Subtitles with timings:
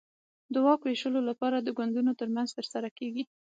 [0.53, 3.23] د واک وېشلو لپاره د ګوندونو ترمنځ ترسره کېږي.